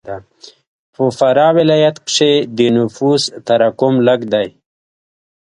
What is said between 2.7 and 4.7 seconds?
نفوس تراکم لږ دی.